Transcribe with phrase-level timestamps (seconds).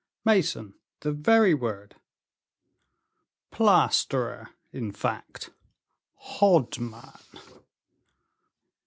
[0.25, 1.95] "Mason; the very word."
[3.51, 5.51] "Plasterer, in fact?"
[6.15, 7.19] "Hodman?"